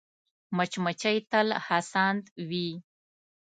مچمچۍ 0.57 1.17
تل 1.31 1.47
هڅاند 1.65 2.23
وي 2.49 2.67